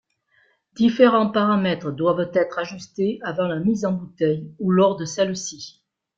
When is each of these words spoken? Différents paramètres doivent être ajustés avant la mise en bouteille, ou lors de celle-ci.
Différents 0.73 1.29
paramètres 1.29 1.91
doivent 1.91 2.27
être 2.33 2.57
ajustés 2.57 3.19
avant 3.21 3.45
la 3.45 3.59
mise 3.59 3.85
en 3.85 3.91
bouteille, 3.91 4.51
ou 4.57 4.71
lors 4.71 4.95
de 4.95 5.05
celle-ci. 5.05 5.83